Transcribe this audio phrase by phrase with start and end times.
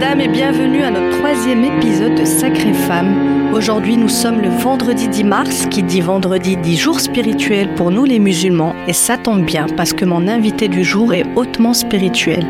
[0.00, 3.52] mesdames, et bienvenue à notre troisième épisode de Sacrée Femme.
[3.52, 8.06] Aujourd'hui, nous sommes le vendredi 10 mars, qui dit vendredi dit jour spirituel pour nous
[8.06, 12.46] les musulmans, et ça tombe bien parce que mon invité du jour est hautement spirituel.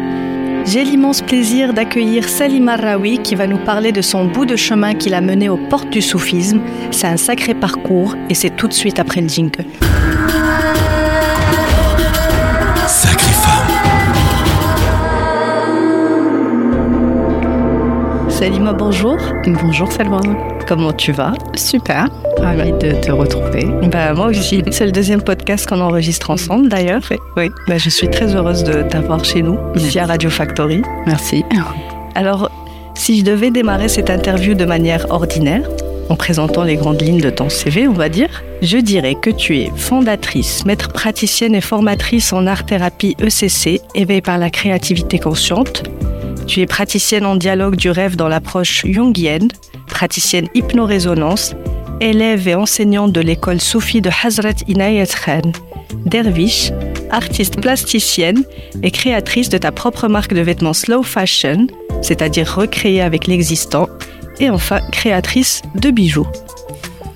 [0.65, 4.95] J'ai l'immense plaisir d'accueillir Salim Raoui qui va nous parler de son bout de chemin
[4.95, 6.61] qu'il a mené aux portes du soufisme.
[6.93, 9.65] C'est un sacré parcours et c'est tout de suite après le jingle.
[18.41, 19.19] Salima, bonjour.
[19.45, 20.23] Bonjour Salma.
[20.67, 21.35] Comment tu vas?
[21.57, 22.09] Super.
[22.39, 23.67] Ravie de te retrouver.
[23.93, 24.63] Bah, moi aussi.
[24.71, 27.03] C'est le deuxième podcast qu'on enregistre ensemble d'ailleurs.
[27.37, 27.51] Oui.
[27.69, 30.81] Bah, je suis très heureuse de t'avoir chez nous, ici à Radio Factory.
[31.07, 31.45] Merci.
[32.15, 32.51] Alors,
[32.95, 35.69] si je devais démarrer cette interview de manière ordinaire,
[36.09, 39.59] en présentant les grandes lignes de ton CV, on va dire, je dirais que tu
[39.59, 45.83] es fondatrice, maître praticienne et formatrice en art-thérapie ECC, éveillée par la créativité consciente.
[46.51, 49.47] Tu es praticienne en dialogue du rêve dans l'approche jungienne,
[49.87, 51.55] praticienne hypnorésonance,
[52.01, 55.53] élève et enseignante de l'école soufie de Hazrat Inayat Khan,
[56.07, 56.73] derviche,
[57.09, 58.43] artiste plasticienne
[58.83, 61.69] et créatrice de ta propre marque de vêtements slow fashion,
[62.03, 63.89] c'est-à-dire recréée avec l'existant,
[64.41, 66.27] et enfin créatrice de bijoux.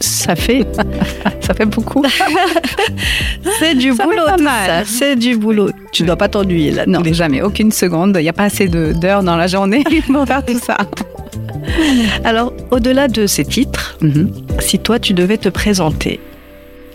[0.04, 0.66] Ça fait,
[1.40, 2.02] Ça fait beaucoup.
[3.58, 4.66] c'est du Ça boulot tout mal.
[4.66, 5.70] ça, c'est du boulot.
[5.92, 6.84] Tu dois pas t'ennuyer là.
[6.86, 7.42] Non, jamais.
[7.42, 8.16] Aucune seconde.
[8.18, 10.76] Il n'y a pas assez d'heures dans la journée pour faire tout ça.
[12.24, 14.30] Alors, au-delà de ces titres, Mhm.
[14.60, 16.20] si toi tu devais te présenter,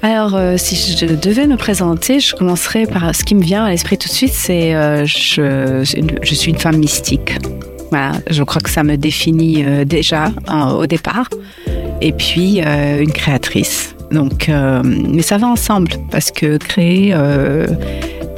[0.02, 3.69] Alors, euh, si je devais me présenter, je commencerais par ce qui me vient à
[3.71, 5.83] l'esprit tout de suite, c'est euh, je,
[6.21, 7.37] je suis une femme mystique.
[7.91, 11.27] Voilà, je crois que ça me définit euh, déjà hein, au départ.
[12.02, 13.95] Et puis, euh, une créatrice.
[14.11, 17.67] Donc, euh, mais ça va ensemble parce que créer, euh,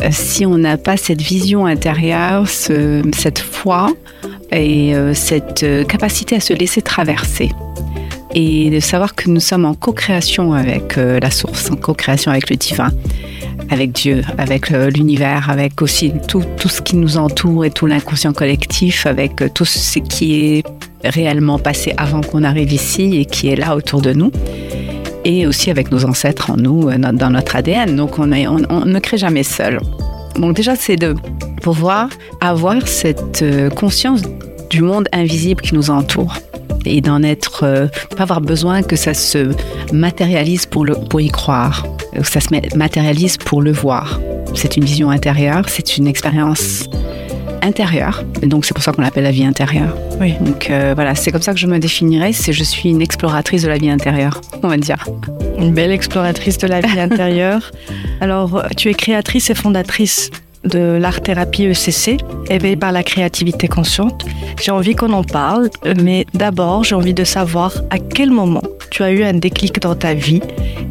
[0.10, 3.94] si on n'a pas cette vision intérieure, ce- cette foi
[4.52, 7.52] et cette capacité à se laisser traverser,
[8.34, 12.58] et de savoir que nous sommes en co-création avec la source, en co-création avec le
[12.58, 12.90] divin,
[13.70, 18.34] avec Dieu, avec l'univers, avec aussi tout, tout ce qui nous entoure et tout l'inconscient
[18.34, 20.64] collectif, avec tout ce qui est
[21.04, 24.32] réellement passé avant qu'on arrive ici et qui est là autour de nous.
[25.24, 27.96] Et aussi avec nos ancêtres en nous, euh, dans notre ADN.
[27.96, 29.80] Donc on, ne crée jamais seul.
[30.36, 31.16] Donc déjà, c'est de
[31.62, 34.22] pouvoir avoir cette euh, conscience
[34.70, 36.38] du monde invisible qui nous entoure
[36.86, 39.52] et d'en être, euh, pas avoir besoin que ça se
[39.94, 41.86] matérialise pour, le, pour y croire,
[42.16, 44.20] que ça se ma- matérialise pour le voir.
[44.56, 46.90] C'est une vision intérieure, c'est une expérience
[47.62, 49.96] intérieure, et donc c'est pour ça qu'on l'appelle la vie intérieure.
[50.20, 50.34] Oui.
[50.42, 53.64] Donc euh, voilà, c'est comme ça que je me définirais, c'est je suis une exploratrice
[53.64, 55.06] de la vie intérieure, on va dire.
[55.58, 57.72] une belle exploratrice de la vie intérieure.
[58.20, 60.30] Alors, tu es créatrice et fondatrice
[60.64, 62.18] de l'art-thérapie ECC,
[62.50, 64.26] éveillée par la créativité consciente.
[64.62, 65.70] J'ai envie qu'on en parle,
[66.02, 68.62] mais d'abord, j'ai envie de savoir à quel moment
[68.92, 70.42] tu as eu un déclic dans ta vie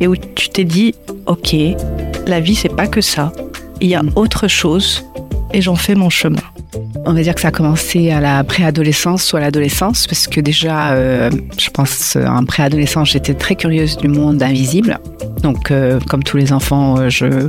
[0.01, 0.95] et où tu t'es dit,
[1.27, 1.55] OK,
[2.27, 3.33] la vie, c'est pas que ça.
[3.81, 5.05] Il y a autre chose
[5.53, 6.41] et j'en fais mon chemin.
[7.07, 10.41] On va dire que ça a commencé à la préadolescence ou à l'adolescence, parce que
[10.41, 14.99] déjà, euh, je pense, euh, en préadolescence, j'étais très curieuse du monde invisible.
[15.43, 17.49] Donc, euh, comme tous les enfants, je,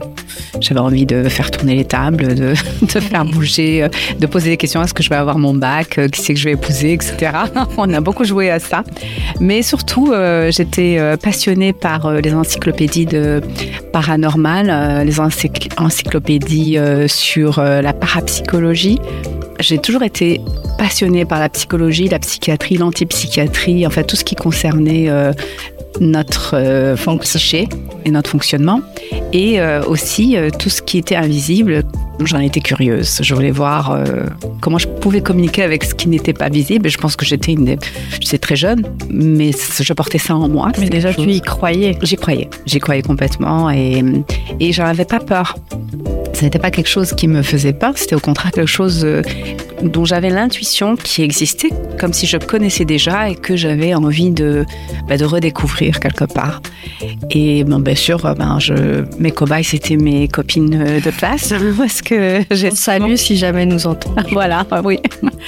[0.61, 3.87] j'avais envie de faire tourner les tables, de, de faire bouger,
[4.19, 6.45] de poser des questions est-ce que je vais avoir mon bac, qui c'est que je
[6.45, 7.31] vais épouser, etc.
[7.77, 8.83] On a beaucoup joué à ça.
[9.39, 10.13] Mais surtout,
[10.49, 13.41] j'étais passionnée par les encyclopédies de
[13.91, 18.99] paranormal, euh, les encycl- encyclopédies euh, sur euh, la parapsychologie.
[19.59, 20.41] J'ai toujours été
[20.77, 25.09] passionnée par la psychologie, la psychiatrie, l'antipsychiatrie, en fait tout ce qui concernait
[25.99, 27.67] notre euh, psyché
[28.05, 28.81] et notre fonctionnement,
[29.33, 31.83] et euh, aussi euh, tout ce qui était invisible.
[32.23, 33.19] J'en étais curieuse.
[33.23, 34.25] Je voulais voir euh,
[34.61, 36.85] comment je pouvais communiquer avec ce qui n'était pas visible.
[36.85, 37.79] Et je pense que j'étais une, des-
[38.19, 40.71] j'étais très jeune, mais je portais ça en moi.
[40.79, 41.97] Mais déjà, tu y croyais.
[42.03, 44.03] J'y croyais, j'y croyais complètement et,
[44.59, 45.55] et j'en avais pas peur.
[46.33, 49.03] Ce n'était pas quelque chose qui me faisait peur, c'était au contraire quelque chose
[49.83, 51.69] dont j'avais l'intuition qui existait,
[51.99, 54.65] comme si je connaissais déjà et que j'avais envie de,
[55.07, 56.61] bah, de redécouvrir quelque part.
[57.29, 62.01] Et bien sûr, euh, ben, je, mes cobayes, c'était mes copines euh, de classe, parce
[62.01, 64.15] que j'ai Salut si jamais nous entend.
[64.31, 64.99] Voilà, euh, oui.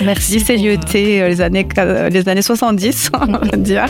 [0.04, 0.40] Merci.
[0.40, 1.68] CIET, euh, les années,
[2.12, 3.86] les années 70, on va dire.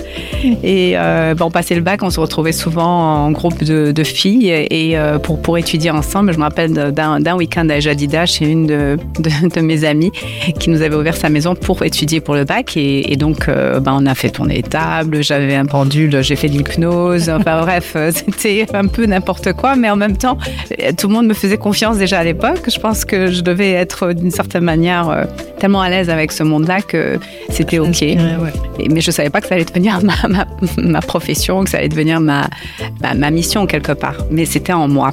[0.64, 4.04] Et euh, bon, on passait le bac, on se retrouvait souvent en groupe de, de
[4.04, 6.34] filles et euh, pour, pour étudier ensemble.
[6.34, 10.12] Je me rappelle d'un d'un week-end à Jadida chez une de, de, de mes amies
[10.60, 12.78] qui nous avait ouvert sa maison pour étudier pour le bac.
[12.78, 16.36] Et, et donc, euh, ben, on a fait tourner les tables, j'avais un pendule, j'ai
[16.36, 17.30] fait de l'hypnose.
[17.30, 20.38] Enfin bref, euh, c'était un peu n'importe quoi, mais en même temps,
[20.82, 22.70] euh, tout le monde me faisait confiance déjà à l'époque.
[22.74, 25.24] Je pense que je devais être d'une certaine manière euh,
[25.60, 27.20] tellement à l'aise avec ce monde-là que
[27.50, 28.04] c'était ok.
[28.90, 30.46] mais je savais pas que ça allait devenir ma,
[30.78, 32.48] ma, profession, que ça allait devenir ma,
[33.16, 34.18] ma mission quelque part.
[34.32, 35.12] Mais c'était en moi.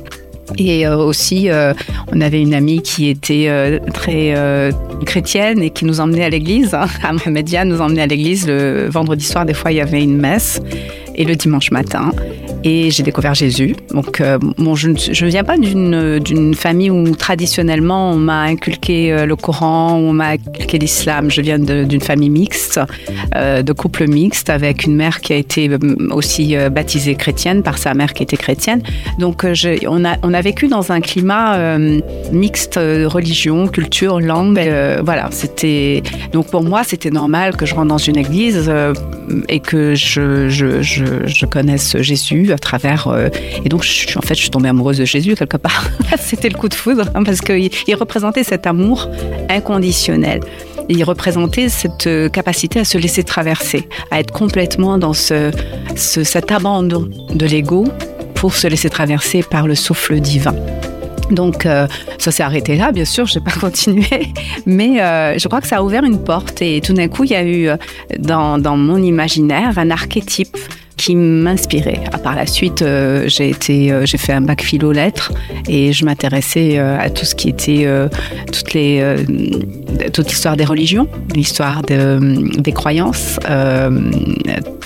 [0.58, 1.72] Et euh, aussi, euh,
[2.12, 4.34] on avait une amie qui était euh, très
[5.06, 6.74] chrétienne et qui nous emmenait à l'église.
[7.02, 9.44] À Média nous emmenait à l'église le vendredi soir.
[9.46, 10.60] Des fois, il y avait une messe
[11.14, 12.12] et le dimanche matin
[12.64, 13.74] et j'ai découvert Jésus.
[13.92, 19.26] Donc, euh, bon, je ne viens pas d'une famille où traditionnellement on m'a inculqué euh,
[19.26, 21.30] le Coran, on m'a inculqué l'islam.
[21.30, 22.80] Je viens d'une famille mixte,
[23.34, 25.70] euh, de couple mixte, avec une mère qui a été
[26.10, 28.82] aussi baptisée chrétienne par sa mère qui était chrétienne.
[29.18, 29.46] Donc,
[29.86, 31.78] on, a, on a vécu dans un climat
[32.32, 34.60] mixte, religion, culture, langue.
[35.02, 36.02] voilà, c'était
[36.32, 38.70] donc pour moi c'était normal que je rentre dans une église
[39.48, 43.08] et que je, je, je, je connaisse Jésus à travers.
[43.08, 43.28] Euh,
[43.64, 43.84] et donc,
[44.16, 45.84] en fait, je suis tombée amoureuse de Jésus quelque part.
[46.18, 49.08] C'était le coup de foudre hein, parce qu'il il représentait cet amour
[49.48, 50.40] inconditionnel.
[50.88, 55.50] Il représentait cette euh, capacité à se laisser traverser, à être complètement dans ce,
[55.94, 57.86] cet abandon de l'ego
[58.34, 60.54] pour se laisser traverser par le souffle divin.
[61.30, 61.86] Donc euh,
[62.18, 64.32] ça s'est arrêté là, bien sûr, je n'ai pas continué,
[64.66, 64.96] mais
[65.38, 67.44] je crois que ça a ouvert une porte et tout d'un coup, il y a
[67.44, 67.68] eu
[68.18, 70.56] dans mon imaginaire un archétype
[71.00, 72.00] qui m'inspirait.
[72.22, 75.32] Par la suite, euh, j'ai été, euh, j'ai fait un bac philo lettres
[75.66, 77.88] et je m'intéressais euh, à tout ce qui était
[78.52, 79.02] toutes les,
[80.12, 83.40] toute l'histoire des religions, l'histoire de, des croyances.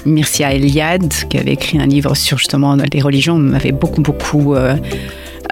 [0.07, 4.55] Mircea Eliade, qui avait écrit un livre sur justement les religions, m'avait beaucoup beaucoup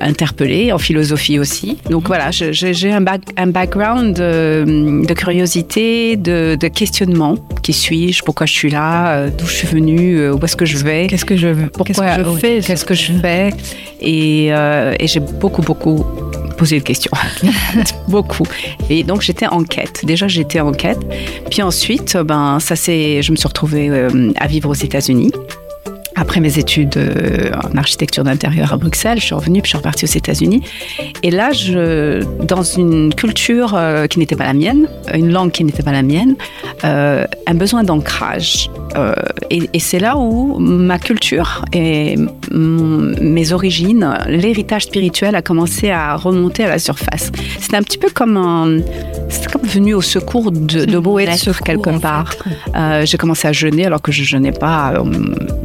[0.03, 1.79] interpellée, en philosophie aussi.
[1.91, 3.05] Donc voilà, j'ai un,
[3.37, 7.37] un, background de, curiosité, de, questionnement.
[7.63, 8.23] Qui suis-je?
[8.23, 9.17] Pourquoi je suis là?
[9.17, 10.19] Euh, D'où je suis venue?
[10.19, 11.07] Euh, Où est-ce que je vais?
[11.07, 11.69] Qu'est-ce que je veux?
[11.69, 12.61] Pourquoi je fais?
[12.61, 13.51] Qu'est-ce que je fais?
[14.01, 16.05] Et, euh, et j'ai beaucoup, beaucoup
[16.59, 17.13] posé de questions.
[18.09, 18.45] beaucoup.
[18.91, 20.05] Et donc j'étais en quête.
[20.05, 21.01] Déjà j'étais en quête.
[21.51, 23.91] Puis ensuite, ben ça c'est, je me suis retrouvée
[24.37, 25.33] à vivre aux États-Unis.
[26.23, 29.77] Après mes études euh, en architecture d'intérieur à Bruxelles, je suis revenue puis je suis
[29.77, 30.63] repartie aux États-Unis.
[31.25, 35.65] Et là, je, dans une culture euh, qui n'était pas la mienne, une langue qui
[35.65, 36.37] n'était pas la mienne,
[36.85, 38.71] euh, un besoin d'ancrage.
[39.51, 42.15] et, et c'est là où ma culture et
[42.53, 47.33] mes origines, l'héritage spirituel a commencé à remonter à la surface.
[47.59, 48.79] C'était un petit peu comme un,
[49.29, 52.31] c'était comme venu au secours de, de beau être quelque part.
[53.05, 55.03] J'ai commencé à jeûner alors que je jeûnais pas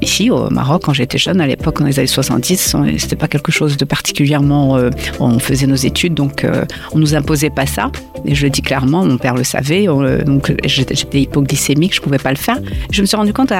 [0.01, 3.51] ici au Maroc quand j'étais jeune, à l'époque, dans les années 70, c'était pas quelque
[3.51, 4.77] chose de particulièrement.
[4.77, 4.89] Euh,
[5.19, 7.91] on faisait nos études, donc euh, on nous imposait pas ça.
[8.25, 12.17] Et je le dis clairement, mon père le savait, euh, donc j'étais hypoglycémique, je pouvais
[12.17, 12.57] pas le faire.
[12.91, 13.53] Je me suis rendu compte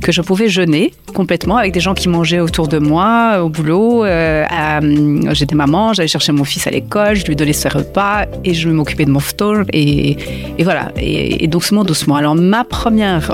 [0.00, 4.04] que je pouvais jeûner complètement avec des gens qui mangeaient autour de moi, au boulot.
[5.32, 8.68] j'étais maman, j'allais chercher mon fils à l'école, je lui donnais ses repas et je
[8.68, 9.66] m'occupais de mon photol.
[9.72, 10.16] Et,
[10.58, 12.16] et voilà, et, doucement, doucement.
[12.16, 13.32] Alors ma première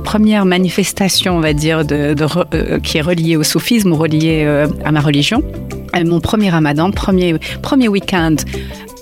[0.00, 4.92] première manifestation, on va dire, euh, qui est reliée au soufisme ou reliée euh, à
[4.92, 5.42] ma religion.
[5.96, 8.36] Euh, mon premier ramadan, premier, premier week-end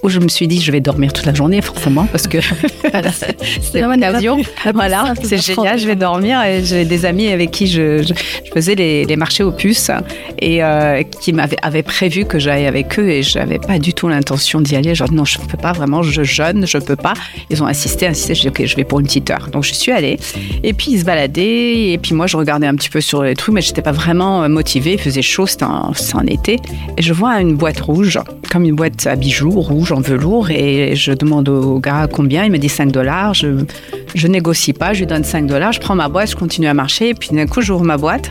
[0.03, 2.39] où je me suis dit je vais dormir toute la journée forcément parce que
[3.61, 4.39] c'est une occasion.
[4.75, 8.03] Voilà, c'est génial, je vais dormir et j'ai des amis avec qui je,
[8.53, 9.91] faisais les, marchés aux puces
[10.39, 14.09] et euh, qui m'avaient avaient prévu que j'aille avec eux et j'avais pas du tout
[14.09, 14.95] l'intention d'y aller.
[14.95, 17.15] Genre non, je peux pas vraiment, je jeûne, je peux pas.
[17.51, 19.49] Ils ont insisté, insisté, j'ai dit ok, je vais pour une petite heure.
[19.51, 20.19] Donc je suis allée
[20.63, 23.35] et puis ils se baladaient et puis moi je regardais un petit peu sur les
[23.35, 24.93] trucs mais j'étais pas vraiment euh, motivée.
[24.93, 26.57] Il faisait chaud, c'était en, en été
[26.97, 28.19] et je vois une boîte rouge
[28.51, 32.45] comme une boîte à bijoux rouge en velours et je demande au gars combien.
[32.45, 33.35] Il me dit 5 dollars.
[33.35, 33.65] Je,
[34.15, 35.73] je négocie pas, je lui donne 5 dollars.
[35.73, 37.11] Je prends ma boîte, je continue à marcher.
[37.11, 38.31] Et puis d'un coup, j'ouvre ma boîte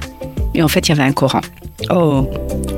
[0.57, 1.41] et en fait, il y avait un Coran.
[1.91, 2.27] Oh,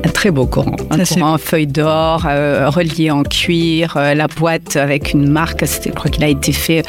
[0.04, 0.76] un très beau Coran.
[0.90, 5.64] Un Coran en feuille d'or, euh, relié en cuir, euh, la boîte avec une marque.
[5.64, 6.82] Je crois qu'il a été fait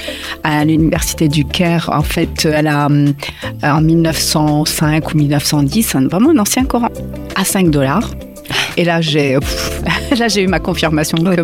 [0.44, 1.90] à l'université du Caire.
[1.94, 3.14] En fait, elle a, euh,
[3.64, 6.90] en 1905 ou 1910, vraiment un ancien Coran
[7.36, 8.10] à 5 dollars.
[8.78, 9.38] Et là, j'ai,
[10.18, 11.42] là, j'ai eu ma confirmation que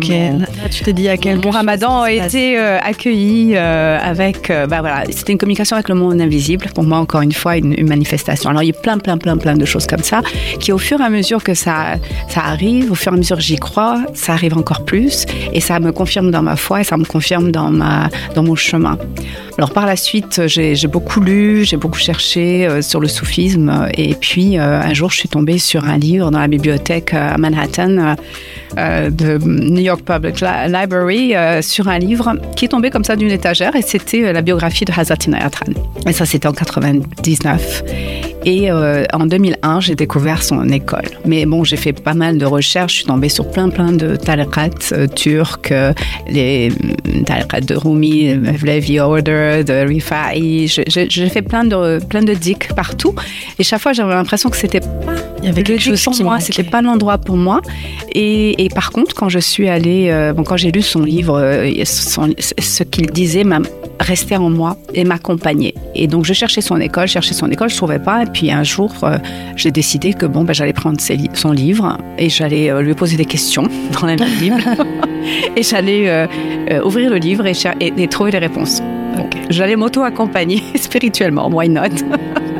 [0.70, 4.80] tu t'es dit à quel mon Ramadan a été euh, accueilli euh, avec, euh, bah
[4.80, 6.66] voilà, c'était une communication avec le monde invisible.
[6.74, 8.50] Pour moi, encore une fois, une, manifestation.
[8.50, 10.20] Alors, il y a plein, plein, plein, plein de choses comme ça
[10.60, 11.96] qui, au fur et à mesure que ça,
[12.28, 15.60] ça arrive, au fur et à mesure que j'y crois, ça arrive encore plus et
[15.60, 18.98] ça me confirme dans ma foi et ça me confirme dans ma, dans mon chemin.
[19.56, 24.56] Alors par la suite, j'ai beaucoup lu, j'ai beaucoup cherché sur le soufisme et puis
[24.56, 28.16] un jour, je suis tombée sur un livre dans la bibliothèque bibliothèque à Manhattan
[28.76, 33.74] de New York Public Library sur un livre qui est tombé comme ça d'une étagère
[33.76, 35.72] et c'était la biographie de Hazrat Inayatran.
[36.06, 37.82] Et ça, c'était en 99.
[38.44, 41.08] Et euh, en 2001, j'ai découvert son école.
[41.26, 42.92] Mais bon, j'ai fait pas mal de recherches.
[42.92, 45.92] Je suis tombée sur plein, plein de tariqats euh, turcs, euh,
[46.28, 46.72] les
[47.26, 50.66] tariqats de Rumi, Levi Order, de Rifa'i.
[50.66, 53.14] J'ai fait plein de, plein de dicks partout.
[53.58, 56.40] Et chaque fois, j'avais l'impression que c'était pas il y avait quelque chose pour moi,
[56.40, 57.60] c'était pas l'endroit pour moi.
[58.12, 61.40] Et, et, par contre, quand je suis allée, bon, quand j'ai lu son livre,
[61.84, 63.60] ce qu'il disait m'a
[64.00, 65.74] resté en moi et m'accompagner.
[65.94, 68.22] Et donc, je cherchais son école, cherchais son école, je trouvais pas.
[68.22, 69.18] Et puis un jour, euh,
[69.56, 70.98] j'ai décidé que bon, ben, j'allais prendre
[71.34, 73.68] son livre et j'allais euh, lui poser des questions
[74.00, 74.62] dans la Bible.
[75.56, 76.26] et j'allais euh,
[76.84, 78.82] ouvrir le livre et, et, trouver les réponses.
[79.50, 81.88] J'allais m'auto-accompagner spirituellement, why not?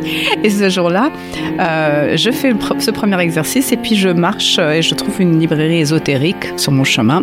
[0.45, 1.11] Et ce jour-là,
[1.59, 6.53] je fais ce premier exercice et puis je marche et je trouve une librairie ésotérique
[6.57, 7.23] sur mon chemin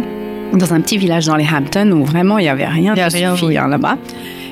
[0.54, 3.68] dans un petit village dans les Hamptons où vraiment il n'y avait rien de rien,
[3.68, 3.98] là-bas.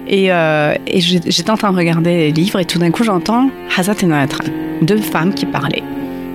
[0.08, 3.50] Et, euh, et j'étais en train de regarder les livres et tout d'un coup j'entends
[3.78, 4.44] Hazat et Naratran,
[4.82, 5.84] deux femmes qui parlaient.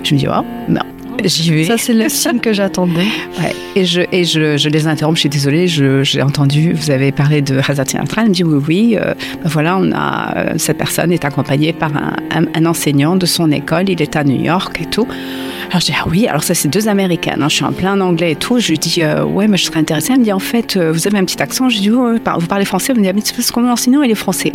[0.04, 0.80] Je me dis, oh, non,
[1.24, 1.64] j'y vais.
[1.64, 3.06] Ça, c'est le signe que j'attendais.
[3.40, 3.54] Ouais.
[3.76, 7.42] Et, je, et je, je, les interromps, je suis désolée, j'ai entendu, vous avez parlé
[7.42, 8.22] de Hazat Inayatran.
[8.22, 11.72] Elle me dit, oui, oui, euh, ben voilà, on a, euh, cette personne est accompagnée
[11.72, 12.16] par un,
[12.54, 15.06] un, enseignant de son école, il est à New York et tout.
[15.68, 17.48] Alors je dis, ah oui, alors ça c'est deux américaines, hein.
[17.48, 18.58] je suis en plein anglais et tout.
[18.58, 20.12] Je lui dis, euh, ouais, mais je serais intéressée.
[20.12, 21.68] Elle me dit, en fait, euh, vous avez un petit accent.
[21.68, 24.02] Je dis, oh, vous parlez français Elle me dit, ah, mais c'est parce qu'on enseignant,
[24.02, 24.52] il est français.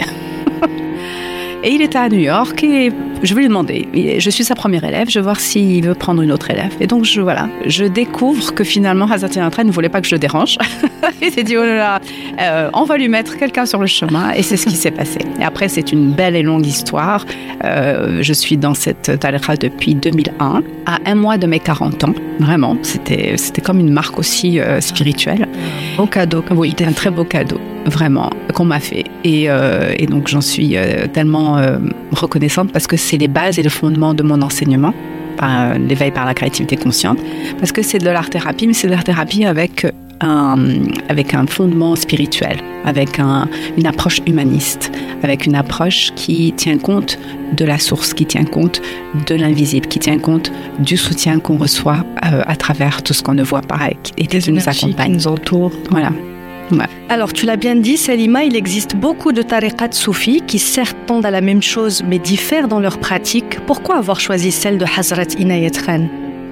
[1.63, 2.91] Et il était à New York et
[3.23, 3.87] je vais lui demander.
[4.19, 6.73] Je suis sa première élève, je vais voir s'il veut prendre une autre élève.
[6.81, 10.19] Et donc, je, voilà, je découvre que finalement, Hazati ne voulait pas que je le
[10.19, 10.57] dérange.
[11.21, 12.01] il s'est dit, oh là là,
[12.41, 14.31] euh, on va lui mettre quelqu'un sur le chemin.
[14.33, 15.19] Et c'est ce qui s'est passé.
[15.39, 17.25] Et après, c'est une belle et longue histoire.
[17.63, 22.13] Euh, je suis dans cette tariqa depuis 2001, à un mois de mes 40 ans.
[22.39, 25.47] Vraiment, c'était, c'était comme une marque aussi euh, spirituelle.
[25.95, 26.43] Beau cadeau.
[26.51, 29.05] Oui, c'était un très beau cadeau vraiment, qu'on m'a fait.
[29.23, 31.77] Et, euh, et, donc j'en suis euh, tellement euh,
[32.11, 34.93] reconnaissante parce que c'est les bases et le fondement de mon enseignement,
[35.77, 37.19] l'éveil par la créativité consciente,
[37.59, 39.85] parce que c'est de l'art-thérapie, mais c'est de l'art-thérapie avec
[40.21, 40.55] un,
[41.09, 47.19] avec un fondement spirituel, avec un, une approche humaniste, avec une approche qui tient compte
[47.57, 48.81] de la source, qui tient compte
[49.27, 53.43] de l'invisible, qui tient compte du soutien qu'on reçoit à travers tout ce qu'on ne
[53.43, 55.11] voit pas et qui nous accompagne.
[55.11, 55.71] Qui nous entoure.
[55.89, 56.11] Voilà.
[57.09, 61.25] Alors, tu l'as bien dit, Salima, il existe beaucoup de tariqats soufis qui certes tendent
[61.25, 63.59] à la même chose mais diffèrent dans leur pratique.
[63.65, 66.07] Pourquoi avoir choisi celle de Hazrat Inayat Khan?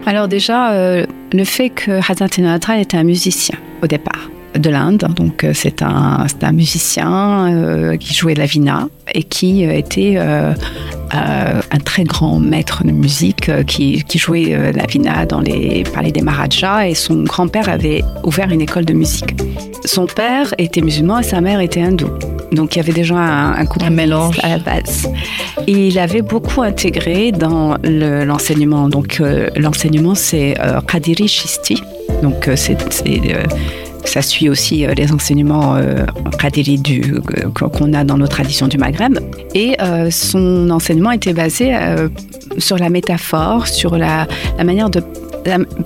[0.06, 4.70] Alors déjà, euh, le fait que Hazrat Inayat Khan était un musicien au départ de
[4.70, 5.05] l'Inde.
[5.15, 10.17] Donc euh, c'est un, un, musicien euh, qui jouait de la vina et qui était
[10.17, 16.22] un très grand maître de musique qui, qui, jouait la vina dans les palais des
[16.22, 19.36] Maharajas et son grand-père avait ouvert une école de musique.
[19.84, 22.12] Son père était musulman et sa mère était hindoue.
[22.51, 25.08] Donc il y avait déjà un, un mélange à la base.
[25.67, 28.89] Et il avait beaucoup intégré dans l'enseignement.
[28.89, 31.81] Donc euh, l'enseignement c'est euh, Qadiri Shisti.
[32.22, 32.77] Donc euh, c'est
[34.05, 35.77] ça suit aussi les enseignements
[36.39, 37.22] Qadiri du
[37.53, 39.20] qu'on a dans nos traditions du Maghreb.
[39.53, 39.77] Et
[40.10, 41.74] son enseignement était basé
[42.58, 44.27] sur la métaphore, sur la,
[44.58, 45.01] la manière de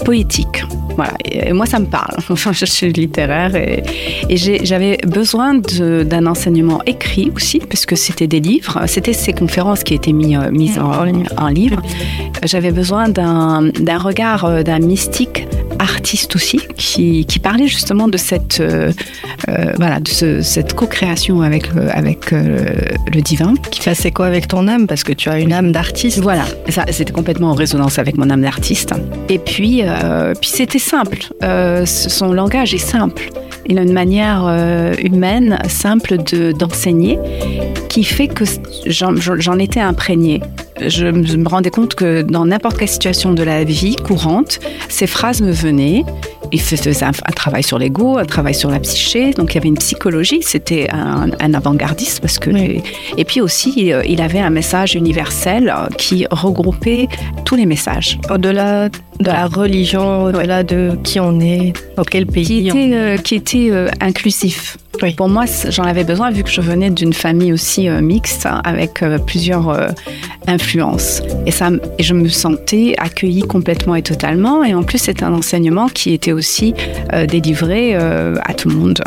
[0.04, 0.64] poétique.
[0.96, 2.16] Voilà, et, moi ça me parle.
[2.30, 3.84] Enfin, je suis littéraire et,
[4.30, 9.84] et j'avais besoin d'un enseignement écrit aussi, parce que c'était des livres, c'était ces conférences
[9.84, 11.08] qui étaient mis, euh, mises en,
[11.38, 11.82] en livre.
[12.44, 15.48] J'avais besoin d'un regard euh, d'un mystique
[15.80, 18.92] artiste aussi qui, qui, parlait justement de cette euh,
[19.76, 23.54] voilà de cette co-création avec avec le divin.
[23.72, 24.88] Qui faisait quoi avec ton âme?
[24.88, 26.20] Parce que tu as une âme d'artiste.
[26.22, 26.46] Voilà.
[26.70, 28.94] Ça c'était complètement en résonance avec mon âme d'artiste.
[29.30, 29.84] Et puis
[30.40, 31.20] puis c'était simple.
[31.44, 33.30] Euh, son langage est simple.
[33.68, 36.18] Il a une manière euh, humaine, simple
[36.54, 37.18] d'enseigner,
[37.90, 38.46] qui fait que
[38.86, 40.42] j'en étais imprégnée.
[40.86, 44.60] Je me rendais compte que dans n'importe quelle situation de la vie courante,
[44.90, 46.04] ces phrases me venaient
[46.52, 49.68] il faisait un, travail sur l'ego, un travail sur la psyché, donc il y avait
[49.68, 54.96] une psychologie, c'était un, avant-gardiste parce que et puis aussi euh, il avait un message
[54.96, 57.08] universel euh, qui regroupait
[57.46, 58.20] tous les messages.
[58.30, 62.46] Au-delà de la religion, au-delà de qui on est, dans quel pays.
[62.46, 64.78] Qui était, euh, qui était inclusif.
[65.18, 69.04] Pour moi, j'en avais besoin vu que je venais d'une famille aussi euh, mixte avec
[69.04, 69.88] euh, plusieurs euh,
[70.48, 71.22] influences.
[71.46, 74.64] Et, ça, et je me sentais accueillie complètement et totalement.
[74.64, 76.74] Et en plus, c'est un enseignement qui était aussi
[77.28, 79.02] délivré à tout le monde,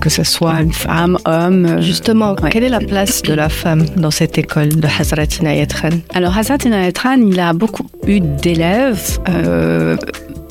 [0.00, 1.80] que ce soit une femme, homme.
[1.80, 5.66] Justement, quelle est la place de la femme dans cette école de Hazrat Inayat
[6.14, 9.18] Alors, Hazrat Inayat il a beaucoup eu d'élèves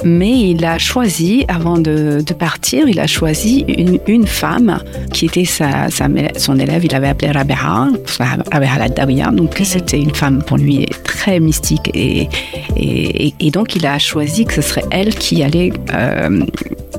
[0.04, 3.66] mais il a choisi, avant de, partir, il a choisi
[4.08, 4.80] une, femme
[5.12, 5.88] qui était sa,
[6.38, 6.86] son élève.
[6.86, 7.90] Il avait appelé Rabeha,
[8.52, 11.90] Rabeha al Donc, c'était une femme pour lui très mystique.
[11.94, 12.30] Et,
[12.78, 16.46] et, donc, il a choisi que ce serait elle qui allait euh,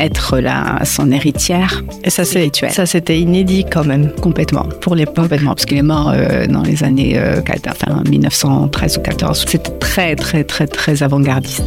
[0.00, 1.83] être la, son héritière.
[2.04, 4.11] Et ça, ça c'était inédit quand même.
[4.21, 4.64] Complètement.
[4.80, 5.16] Pour l'époque.
[5.16, 9.45] Complètement, parce qu'il est mort euh, dans les années euh, enfin, 1913 ou 14.
[9.47, 11.64] C'était très, très, très, très avant-gardiste.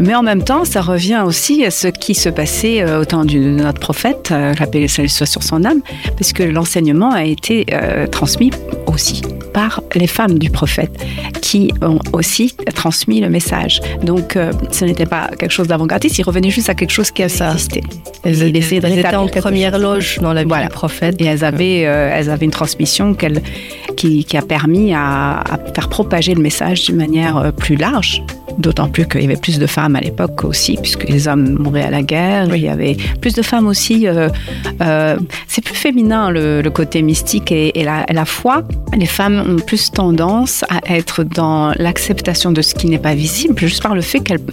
[0.00, 3.24] Mais en même temps, ça revient aussi à ce qui se passait euh, au temps
[3.24, 5.80] de notre prophète, euh, la paix soit sur son âme,
[6.18, 8.50] parce que l'enseignement a été euh, transmis
[8.86, 9.22] aussi
[9.56, 10.94] par les femmes du prophète,
[11.40, 13.80] qui ont aussi transmis le message.
[14.02, 14.38] Donc,
[14.70, 17.82] ce n'était pas quelque chose d'avant-gardiste, il revenait juste à quelque chose qui a existé.
[18.22, 21.16] Elles, étaient en première loge dans la vie du prophète.
[21.22, 21.80] Et elles avaient,
[22.16, 23.14] elles avaient une transmission
[23.96, 28.22] qui, qui, a permis à, à faire propager le message d'une manière plus large
[28.58, 31.82] D'autant plus qu'il y avait plus de femmes à l'époque aussi, puisque les hommes mouraient
[31.82, 32.54] à la guerre.
[32.54, 34.06] Il y avait plus de femmes aussi.
[34.06, 34.28] Euh,
[34.80, 38.62] euh, c'est plus féminin le, côté mystique et, la, la, foi.
[38.96, 43.54] Les femmes ont plus tendance à être dans l'acceptation de ce qui n'est pas visible,
[43.58, 44.44] juste par le fait qu'elles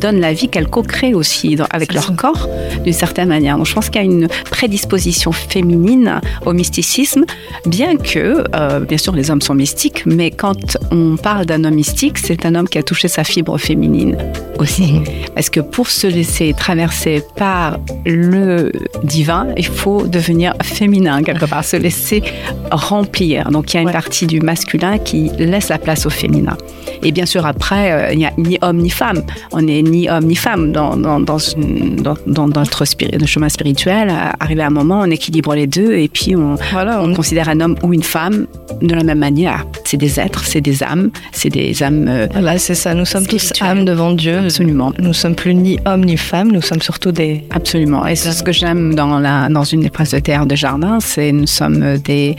[0.00, 2.48] donnent la vie, qu'elles co-créent aussi avec leur corps
[2.84, 3.56] d'une certaine manière.
[3.56, 7.24] Donc je pense qu'il y a une prédisposition féminine au mysticisme,
[7.66, 11.74] bien que, euh, bien sûr, les hommes sont mystiques, mais quand on parle d'un homme
[11.74, 14.16] mystique, c'est un homme qui a touché sa fibre féminine
[14.58, 15.00] aussi.
[15.34, 18.72] Parce que pour se laisser traverser par le
[19.04, 22.22] divin, il faut devenir féminin quelque part, se laisser
[22.70, 23.50] remplir.
[23.50, 26.56] Donc il y a une partie du masculin qui laisse la place au féminin.
[27.02, 29.22] Et bien sûr, après, euh, il n'y a ni homme ni femme.
[29.52, 32.84] On n'est ni homme ni femme dans, dans, dans, dans notre
[33.26, 34.12] chemin spirituel.
[34.40, 37.60] Arrivé à un moment, on équilibre les deux et puis on, voilà, on considère un
[37.60, 38.46] homme ou une femme
[38.80, 39.66] de la même manière.
[39.86, 42.06] C'est des êtres, c'est des âmes, c'est des âmes.
[42.08, 42.92] Euh, voilà, c'est ça.
[42.92, 44.38] Nous sommes tous âmes devant Dieu.
[44.38, 44.92] Absolument.
[44.98, 47.44] Nous sommes plus ni hommes ni femmes, nous sommes surtout des.
[47.50, 48.04] Absolument.
[48.04, 50.98] Et c'est ce que j'aime dans, la, dans une des presses de terre de jardin,
[50.98, 52.34] c'est nous sommes des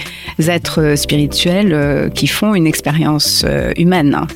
[0.45, 3.45] êtres spirituels euh, qui font une expérience
[3.77, 4.27] humaine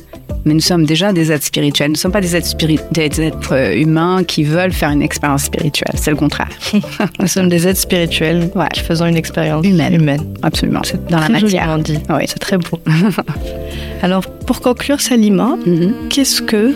[0.44, 1.88] mais nous sommes déjà des êtres spirituels.
[1.88, 2.56] Nous ne sommes pas des êtres,
[2.92, 5.94] des êtres euh, humains qui veulent faire une expérience spirituelle.
[5.96, 6.48] C'est le contraire.
[7.20, 9.94] nous sommes des êtres spirituels qui faisons une expérience humaine.
[9.94, 10.34] humaine.
[10.42, 10.80] Absolument.
[10.84, 11.78] C'est dans la matière.
[11.78, 11.98] dit.
[12.08, 12.24] Oui.
[12.26, 12.80] C'est très beau.
[14.02, 16.08] Alors, pour conclure, Salima, mm-hmm.
[16.08, 16.74] qu'est-ce que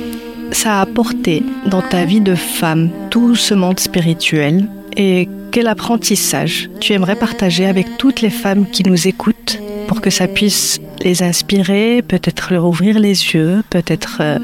[0.53, 4.67] ça a apporté dans ta vie de femme, tout ce monde spirituel?
[4.97, 9.59] Et quel apprentissage tu aimerais partager avec toutes les femmes qui nous écoutent?
[9.87, 14.39] Pour que ça puisse les inspirer, peut-être leur ouvrir les yeux, peut-être euh,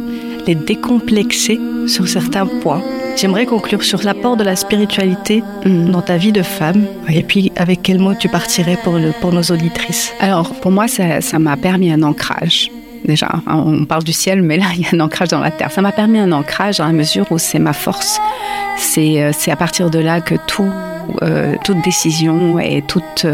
[0.47, 2.83] les décomplexer sur certains points.
[3.17, 5.91] J'aimerais conclure sur l'apport de la spiritualité mm.
[5.91, 9.33] dans ta vie de femme et puis avec quel mot tu partirais pour, le, pour
[9.33, 10.13] nos auditrices?
[10.21, 12.71] Alors pour moi ça m'a permis un ancrage.
[13.05, 15.51] Déjà, hein, on parle du ciel, mais là, il y a un ancrage dans la
[15.51, 15.73] terre.
[15.73, 18.21] Ça m'a permis un ancrage dans la mesure où c'est ma force.
[18.77, 20.71] C'est euh, à partir de là que tout,
[21.23, 23.27] euh, toute décision et toute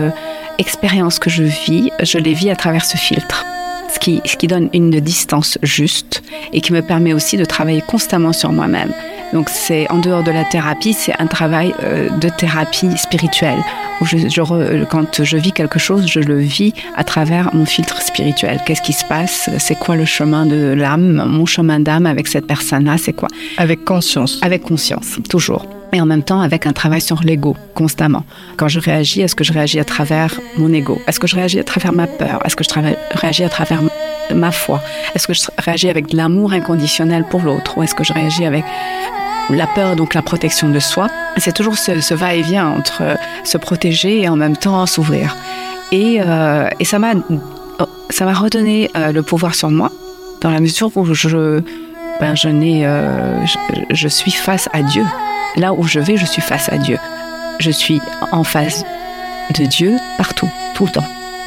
[0.58, 3.44] expériences que je vis, je les vis à travers ce filtre.
[3.92, 7.80] Ce qui, ce qui donne une distance juste et qui me permet aussi de travailler
[7.80, 8.92] constamment sur moi-même.
[9.32, 13.58] Donc c'est en dehors de la thérapie, c'est un travail euh, de thérapie spirituelle.
[14.00, 18.00] Où je, je, quand je vis quelque chose, je le vis à travers mon filtre
[18.02, 18.60] spirituel.
[18.64, 19.50] Qu'est-ce qui se passe?
[19.58, 23.28] C'est quoi le chemin de l'âme Mon chemin d'âme avec cette personne-là, c'est quoi?
[23.56, 24.38] Avec conscience.
[24.42, 28.24] Avec conscience, toujours et en même temps avec un travail sur l'ego constamment.
[28.56, 31.00] Quand je réagis, est-ce que je réagis à travers mon ego?
[31.06, 32.40] Est-ce que je réagis à travers ma peur?
[32.44, 32.70] Est-ce que je
[33.18, 33.82] réagis à travers
[34.34, 34.80] ma foi?
[35.14, 37.78] Est-ce que je réagis avec de l'amour inconditionnel pour l'autre?
[37.78, 38.64] Ou est-ce que je réagis avec
[39.50, 41.08] la peur, donc la protection de soi?
[41.36, 43.02] C'est toujours ce, va-et-vient entre
[43.44, 45.36] se protéger et en même temps s'ouvrir.
[45.90, 47.14] Et, euh, et ça m'a
[48.20, 49.90] m'a redonné euh, le pouvoir sur moi
[50.40, 51.62] dans la mesure où je
[52.20, 53.44] ben, je, n'ai, euh,
[53.90, 55.04] je suis face à Dieu
[55.56, 56.98] Là où je vais, je suis face à Dieu.
[57.58, 58.00] Je suis
[58.30, 58.84] en face
[59.58, 61.06] de Dieu partout, tout le temps.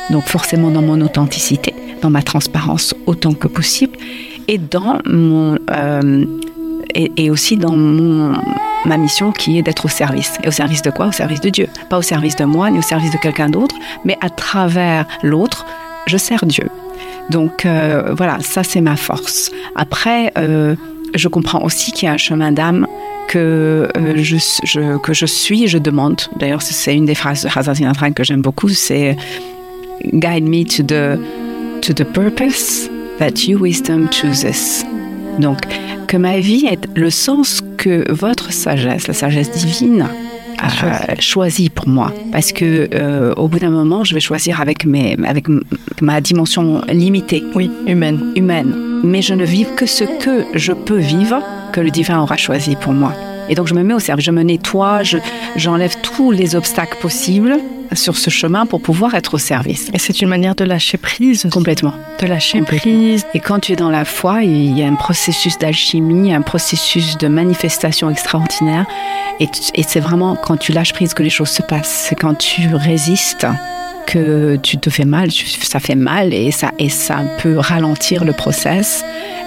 [0.09, 3.97] Donc forcément dans mon authenticité, dans ma transparence autant que possible,
[4.47, 6.25] et dans mon euh,
[6.93, 8.33] et, aussi dans mon,
[8.83, 10.37] ma mission qui est d'être au service.
[10.43, 11.07] Et au service de quoi?
[11.07, 11.69] Au service de Dieu.
[11.89, 15.65] Pas au service de moi ni au service de quelqu'un d'autre, mais à travers l'autre,
[16.07, 16.69] je sers Dieu.
[17.31, 19.51] Donc euh, voilà, ça c'est ma force.
[19.75, 20.75] Après, euh,
[21.15, 22.87] je comprends aussi qu'il y a un chemin d'âme
[23.29, 26.21] que, euh, je, que je suis et je demande.
[26.37, 29.15] D'ailleurs, c'est une des phrases de Hazrat Sinatra que j'aime beaucoup, c'est
[30.13, 31.19] Guide me to the,
[31.81, 32.89] to the purpose
[33.19, 34.83] that your wisdom chooses.
[35.39, 35.59] Donc,
[36.07, 40.07] que ma vie ait le sens que votre sagesse, la sagesse divine,
[41.19, 42.13] choisi pour moi.
[42.31, 45.45] Parce que euh, au bout d'un moment, je vais choisir avec, mes, avec
[46.01, 47.43] ma dimension limitée.
[47.55, 48.33] Oui, humaine.
[48.35, 48.73] Humaine.
[49.03, 51.41] Mais je ne vis que ce que je peux vivre,
[51.73, 53.13] que le divin aura choisi pour moi.
[53.49, 55.01] Et donc je me mets au service, je me nettoie,
[55.55, 57.57] j'enlève tous les obstacles possibles
[57.93, 59.89] sur ce chemin pour pouvoir être au service.
[59.93, 61.47] Et c'est une manière de lâcher prise.
[61.51, 61.93] Complètement.
[62.21, 63.25] De lâcher prise.
[63.33, 67.17] Et quand tu es dans la foi, il y a un processus d'alchimie, un processus
[67.17, 68.85] de manifestation extraordinaire.
[69.39, 69.49] Et,
[69.87, 72.05] c'est vraiment quand tu lâches prise que les choses se passent.
[72.09, 73.47] C'est quand tu résistes
[74.07, 76.71] que tu te fais mal, ça fait mal et ça,
[77.39, 79.03] peut ralentir le process.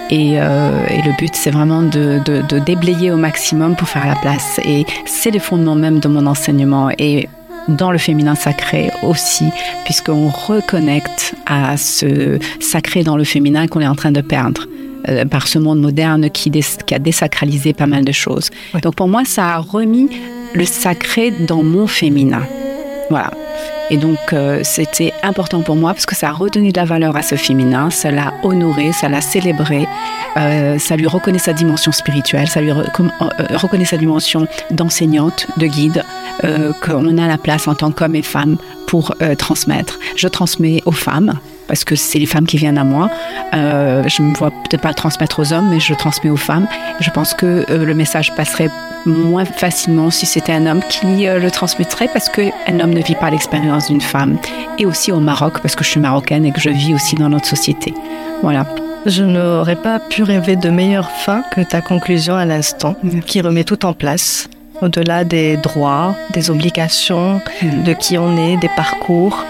[0.09, 0.69] Et, euh,
[1.05, 2.21] le but, c'est vraiment de,
[2.59, 4.59] déblayer au maximum pour faire la place.
[4.65, 6.89] Et c'est les fondements même de mon enseignement.
[6.97, 7.29] Et
[7.67, 9.45] dans le féminin sacré aussi,
[9.85, 14.67] puisqu'on reconnecte à ce sacré dans le féminin qu'on est en train de perdre
[15.09, 18.49] euh, par ce monde moderne qui, qui, a désacralisé pas mal de choses.
[18.81, 20.09] Donc pour moi, ça a remis
[20.53, 22.43] le sacré dans mon féminin.
[23.09, 23.31] Voilà.
[23.91, 27.15] Et donc, euh, c'était important pour moi parce que ça a redonné de la valeur
[27.15, 29.87] à ce féminin, ça l'a honoré, ça l'a célébré,
[30.37, 32.83] euh, ça lui reconnaît sa dimension spirituelle, ça lui euh,
[33.53, 36.03] reconnaît sa dimension d'enseignante, de guide,
[36.81, 39.99] qu'on a la place en tant qu'homme et femme pour transmettre.
[40.15, 43.09] Je transmets aux femmes parce que c'est les femmes qui viennent à moi.
[43.53, 46.67] Euh, je ne me vois peut-être pas transmettre aux hommes, mais je transmets aux femmes.
[46.99, 48.69] Je pense que euh, le message passerait
[49.05, 53.15] moins facilement si c'était un homme qui euh, le transmettrait, parce qu'un homme ne vit
[53.15, 54.37] pas l'expérience d'une femme.
[54.77, 57.29] Et aussi au Maroc, parce que je suis marocaine et que je vis aussi dans
[57.29, 57.93] notre société.
[58.41, 58.65] Voilà.
[59.05, 62.95] Je n'aurais pas pu rêver de meilleure fin que ta conclusion à l'instant,
[63.27, 64.49] qui remet tout en place,
[64.81, 67.83] au-delà des droits, des obligations, mm.
[67.83, 69.45] de qui on est, des parcours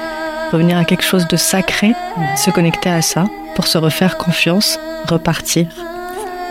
[0.51, 1.93] revenir à quelque chose de sacré,
[2.35, 5.67] se connecter à ça pour se refaire confiance, repartir.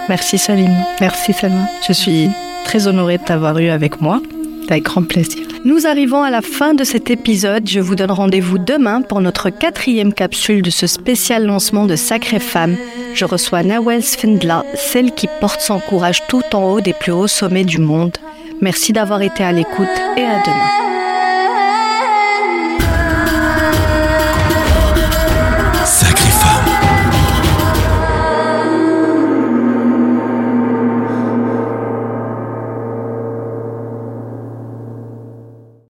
[0.08, 0.72] Merci Salim.
[1.00, 1.66] Merci Salma.
[1.86, 2.28] Je suis
[2.64, 4.20] très honorée de t'avoir eu avec moi.
[4.68, 5.46] Avec grand plaisir.
[5.64, 7.68] Nous arrivons à la fin de cet épisode.
[7.68, 12.40] Je vous donne rendez-vous demain pour notre quatrième capsule de ce spécial lancement de Sacrée
[12.40, 12.76] Femme.
[13.14, 17.28] Je reçois Nawel Sfindla, celle qui porte son courage tout en haut des plus hauts
[17.28, 18.16] sommets du monde.
[18.60, 20.93] Merci d'avoir été à l'écoute et à demain.